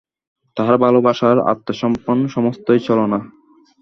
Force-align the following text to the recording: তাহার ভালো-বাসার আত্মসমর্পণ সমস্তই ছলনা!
তাহার 0.57 0.75
ভালো-বাসার 0.77 1.37
আত্মসমর্পণ 1.51 2.17
সমস্তই 2.27 2.79
ছলনা! 2.87 3.19